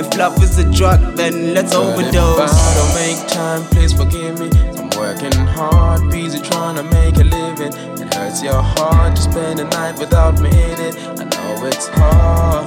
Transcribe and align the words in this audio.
if 0.00 0.16
love 0.16 0.42
is 0.42 0.58
a 0.58 0.64
drug, 0.72 1.00
then 1.16 1.54
let's 1.54 1.72
but 1.72 1.82
overdose. 1.82 2.52
I 2.52 2.74
don't 2.74 2.94
make 2.94 3.28
time, 3.28 3.62
please 3.70 3.92
forgive 3.92 4.40
me. 4.40 4.48
I'm 4.78 4.90
working 4.98 5.32
hard, 5.32 6.10
busy 6.10 6.40
trying 6.40 6.76
to 6.76 6.82
make 6.82 7.16
a 7.18 7.24
living. 7.24 7.72
It 8.00 8.14
hurts 8.14 8.42
your 8.42 8.62
heart 8.62 9.16
to 9.16 9.22
spend 9.22 9.60
a 9.60 9.64
night 9.64 9.98
without 9.98 10.40
me 10.40 10.48
in 10.48 10.80
it. 10.80 10.96
I 11.20 11.24
know 11.24 11.66
it's 11.66 11.88
hard, 11.88 12.64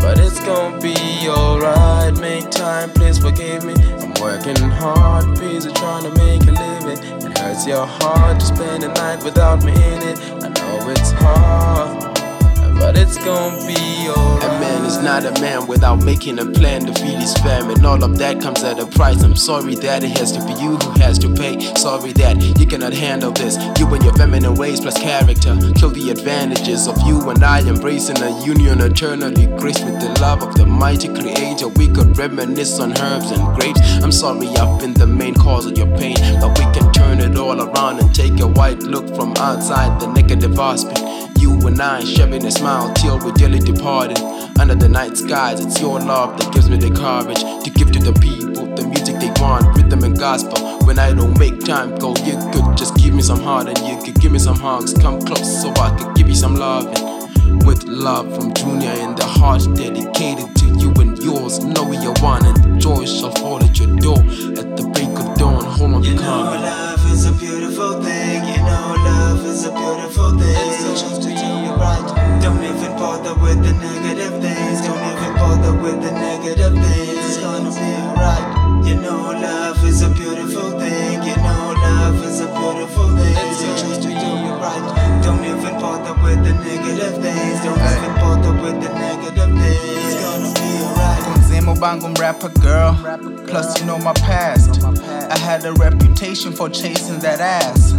but 0.00 0.18
it's 0.18 0.38
gonna 0.40 0.78
be 0.80 0.96
alright. 1.28 2.14
Make 2.20 2.50
time, 2.50 2.90
please 2.90 3.18
forgive 3.18 3.64
me. 3.64 3.74
Working 4.24 4.56
hard, 4.56 5.38
busy 5.38 5.70
trying 5.74 6.04
to 6.04 6.10
make 6.16 6.40
a 6.48 6.52
living. 6.52 6.96
It 7.30 7.38
hurts 7.38 7.66
your 7.66 7.84
heart 7.84 8.40
to 8.40 8.46
spend 8.46 8.82
the 8.82 8.88
night 8.88 9.22
without 9.22 9.62
me 9.62 9.72
in 9.72 10.00
it. 10.00 10.43
Not 15.20 15.38
a 15.38 15.40
man 15.40 15.64
without 15.68 16.02
making 16.02 16.40
a 16.40 16.44
plan 16.44 16.84
to 16.84 16.92
feed 17.00 17.18
his 17.20 17.34
family. 17.38 17.74
And 17.74 17.86
all 17.86 18.02
of 18.02 18.18
that 18.18 18.40
comes 18.40 18.64
at 18.64 18.80
a 18.80 18.86
price. 18.86 19.22
I'm 19.22 19.36
sorry 19.36 19.76
that 19.76 20.02
it 20.02 20.18
has 20.18 20.32
to 20.32 20.40
be 20.44 20.52
you 20.60 20.76
who 20.76 20.90
has 21.00 21.20
to 21.20 21.32
pay. 21.32 21.60
Sorry 21.76 22.12
that 22.14 22.42
you 22.58 22.66
cannot 22.66 22.92
handle 22.92 23.30
this. 23.30 23.54
You 23.78 23.86
and 23.94 24.02
your 24.02 24.12
feminine 24.14 24.56
ways 24.56 24.80
plus 24.80 24.98
character 24.98 25.56
kill 25.76 25.90
the 25.90 26.10
advantages 26.10 26.88
of 26.88 27.00
you 27.06 27.30
and 27.30 27.44
I 27.44 27.60
embracing 27.60 28.20
a 28.22 28.44
union 28.44 28.80
eternally 28.80 29.46
graced 29.58 29.84
with 29.84 30.00
the 30.00 30.10
love 30.20 30.42
of 30.42 30.56
the 30.56 30.66
mighty 30.66 31.06
creator. 31.06 31.68
We 31.68 31.86
could 31.86 32.18
reminisce 32.18 32.80
on 32.80 32.98
herbs 32.98 33.30
and 33.30 33.42
grapes. 33.54 33.80
I'm 34.02 34.10
sorry 34.10 34.48
I've 34.48 34.80
been 34.80 34.94
the 34.94 35.06
main 35.06 35.34
cause 35.34 35.66
of 35.66 35.78
your 35.78 35.90
pain, 35.96 36.16
but 36.40 36.58
we 36.58 36.64
can 36.74 36.92
turn 36.92 37.20
it 37.20 37.36
all 37.36 37.60
around 37.62 38.00
and 38.00 38.12
take 38.12 38.40
a 38.40 38.48
white 38.48 38.82
look 38.82 39.06
from 39.14 39.32
outside 39.36 40.00
the 40.00 40.08
negative 40.08 40.58
aspect. 40.58 41.03
And 41.66 41.80
I 41.80 42.04
sharing 42.04 42.44
a 42.44 42.50
smile 42.50 42.92
till 42.92 43.18
we're 43.18 43.32
dearly 43.32 43.58
departed. 43.58 44.18
Under 44.60 44.74
the 44.74 44.88
night 44.88 45.16
skies, 45.16 45.64
it's 45.64 45.80
your 45.80 45.98
love 45.98 46.38
that 46.38 46.52
gives 46.52 46.68
me 46.68 46.76
the 46.76 46.90
courage 46.90 47.40
to 47.64 47.70
give 47.70 47.90
to 47.92 47.98
the 47.98 48.12
people 48.20 48.66
the 48.76 48.86
music 48.86 49.18
they 49.18 49.32
want, 49.42 49.76
rhythm 49.76 50.04
and 50.04 50.16
gospel. 50.16 50.78
When 50.86 50.98
I 50.98 51.12
don't 51.14 51.38
make 51.38 51.64
time 51.64 51.96
go, 51.96 52.14
you 52.22 52.36
could 52.52 52.76
just 52.76 52.96
give 52.96 53.14
me 53.14 53.22
some 53.22 53.40
heart 53.40 53.66
and 53.66 53.78
you 53.78 53.96
could 54.04 54.20
give 54.20 54.30
me 54.30 54.38
some 54.38 54.56
hugs. 54.56 54.92
Come 54.94 55.20
close 55.22 55.62
so 55.62 55.70
I 55.80 55.96
could 55.98 56.14
give 56.14 56.28
you 56.28 56.34
some 56.34 56.54
love. 56.54 56.86
With 57.66 57.84
love 57.84 58.34
from 58.36 58.52
Junior 58.52 58.90
and 58.90 59.16
the 59.16 59.24
heart 59.24 59.62
dedicated 59.74 60.54
to 60.56 60.66
you 60.78 60.92
and 61.00 61.18
yours. 61.18 61.64
Know 61.64 61.84
what 61.84 62.02
you're 62.02 62.14
one 62.22 62.44
and 62.44 62.80
joy 62.80 63.06
shall 63.06 63.32
fall 63.32 63.64
at 63.64 63.78
your 63.78 63.96
door 63.96 64.18
at 64.18 64.76
the 64.76 64.93
negative 74.04 74.40
things. 74.42 74.80
Don't 74.82 74.98
even 74.98 75.34
bother 75.34 75.72
with 75.82 76.02
the 76.02 76.10
negative 76.12 76.73
bangum 91.84 92.14
rapper 92.14 92.48
girl. 92.60 92.94
Plus 93.46 93.78
you 93.78 93.84
know 93.84 93.98
my 93.98 94.14
past. 94.14 94.82
I 95.30 95.36
had 95.38 95.66
a 95.66 95.72
reputation 95.74 96.50
for 96.50 96.70
chasing 96.70 97.18
that 97.18 97.40
ass. 97.40 97.92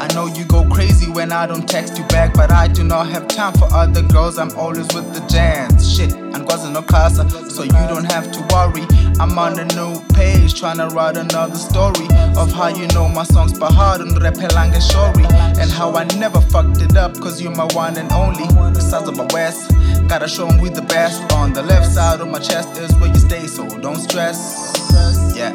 I 0.00 0.12
know 0.12 0.26
you 0.26 0.44
go 0.44 0.68
crazy 0.68 1.08
when 1.08 1.30
I 1.30 1.46
don't 1.46 1.68
text 1.68 1.96
you 1.96 2.04
back, 2.06 2.34
but 2.34 2.50
I 2.50 2.66
do 2.66 2.82
not 2.82 3.06
have 3.10 3.28
time 3.28 3.52
for 3.52 3.72
other 3.72 4.02
girls. 4.02 4.38
I'm 4.38 4.50
always 4.58 4.88
with 4.92 5.14
the 5.14 5.24
jams. 5.28 5.88
Shit, 5.94 6.12
I'm 6.34 6.44
causing 6.48 6.72
no 6.72 6.82
casa, 6.82 7.30
so 7.48 7.62
you 7.62 7.84
don't 7.92 8.10
have 8.10 8.32
to 8.32 8.40
worry. 8.52 8.84
I'm 9.20 9.38
on 9.38 9.56
a 9.60 9.66
new 9.76 10.00
page, 10.14 10.58
trying 10.58 10.78
to 10.78 10.88
write 10.88 11.16
another 11.16 11.54
story 11.54 12.08
of 12.36 12.50
how 12.50 12.68
you 12.68 12.88
know 12.88 13.08
my 13.08 13.22
songs 13.22 13.56
by 13.56 13.70
heart 13.70 14.00
and 14.00 14.16
Repelange 14.20 14.82
Shori. 14.90 15.26
And 15.60 15.70
how 15.70 15.92
I 15.94 16.04
never 16.18 16.40
fucked 16.40 16.82
it 16.82 16.96
up, 16.96 17.14
cause 17.20 17.40
you're 17.40 17.54
my 17.54 17.68
one 17.72 17.96
and 17.98 18.10
only. 18.10 18.48
The 18.74 18.80
sides 18.80 19.08
of 19.08 19.16
my 19.16 19.28
west, 19.32 19.70
gotta 20.08 20.26
show 20.26 20.48
show 20.48 20.48
'em 20.48 20.58
we 20.58 20.70
the 20.70 20.82
best. 20.82 21.20
On 21.34 21.52
the 21.52 21.62
left 21.62 21.86
side 21.92 22.20
of 22.20 22.28
my 22.28 22.38
chest 22.38 22.78
is 22.78 22.94
where 22.96 23.10
you 23.10 23.20
stay, 23.28 23.46
so 23.46 23.68
don't 23.84 24.00
stress. 24.00 24.38
Yeah. 25.36 25.52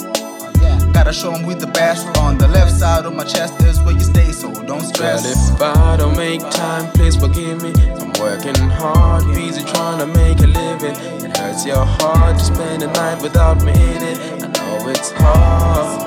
Gotta 0.93 1.11
show 1.11 1.31
show 1.31 1.33
'em 1.33 1.43
we 1.43 1.55
the 1.55 1.71
best. 1.81 2.05
On 2.19 2.37
the 2.37 2.47
left 2.47 2.71
side 2.71 3.05
of 3.05 3.13
my 3.15 3.23
chest 3.23 3.53
is 3.63 3.81
where 3.81 3.95
you 3.95 4.05
stay, 4.13 4.31
so 4.31 4.47
don't 4.69 4.85
stress. 4.93 5.25
if 5.25 5.61
I 5.61 5.97
don't 5.97 6.15
make 6.15 6.41
time, 6.51 6.85
please 6.93 7.15
forgive 7.15 7.63
me. 7.63 7.73
I'm 7.99 8.13
working 8.25 8.59
hard, 8.81 9.23
busy 9.33 9.63
trying 9.73 9.99
to 10.03 10.07
make 10.21 10.39
a 10.47 10.49
living. 10.61 10.95
It 11.25 11.35
hurts 11.37 11.65
your 11.65 11.85
heart 11.97 12.37
to 12.37 12.45
spend 12.51 12.81
the 12.83 12.89
night 13.01 13.21
without 13.21 13.57
me 13.63 13.73
in 13.95 14.01
it. 14.11 14.17
I 14.45 14.47
know 14.55 14.87
it's 14.93 15.11
hard, 15.23 15.97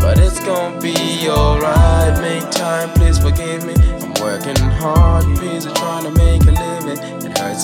but 0.00 0.18
it's 0.18 0.40
gonna 0.48 0.80
be 0.80 0.96
alright. 1.28 2.12
Make 2.20 2.48
time, 2.50 2.90
please 2.96 3.18
forgive 3.18 3.64
me. 3.68 3.74
I'm 4.02 4.14
working 4.22 4.60
hard, 4.82 5.24
busy 5.40 5.70
trying 5.80 6.04
to. 6.04 6.13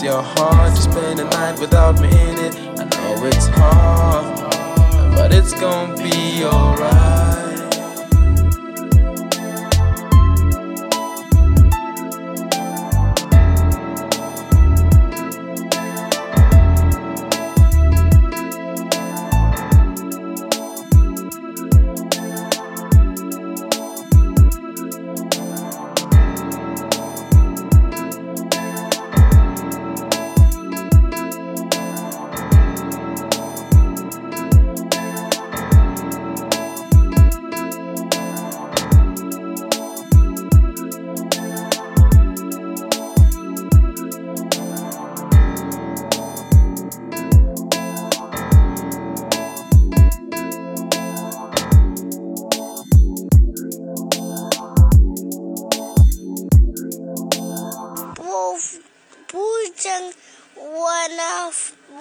It 0.00 0.06
hurts 0.06 0.14
your 0.14 0.22
heart 0.22 0.76
to 0.76 0.82
spend 0.82 1.18
the 1.18 1.24
night 1.24 1.58
without 1.58 2.00
me 2.00 2.08
in 2.08 2.38
it. 2.38 2.54
I 2.78 2.84
know 2.84 3.26
it's 3.26 3.48
hard, 3.48 5.14
but 5.14 5.32
it's 5.32 5.52
gonna 5.52 5.96
be 5.96 6.44
alright. 6.44 7.39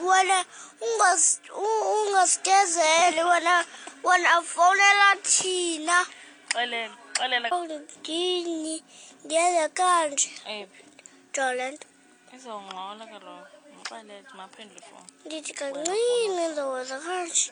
wena 0.05 0.45
ungasigezeli 1.95 3.23
wena 3.23 3.65
wena 4.03 4.41
fowunela 4.41 5.15
thina. 5.15 6.05
Xelela 6.53 6.95
xelela. 7.17 7.47
Ndidini 7.49 8.83
ndiyenze 9.25 9.69
kanje. 9.69 10.29
Jole 11.33 11.71
nto 11.71 11.87
izawungxola 12.35 13.03
ke 13.11 13.19
loo 13.25 13.43
mxelele 13.79 14.29
maphendule 14.37 14.81
fowuni 14.87 15.11
ndithi 15.25 15.53
kancinci 15.53 16.27
ndizaweza 16.33 16.97
kanje. 16.99 17.51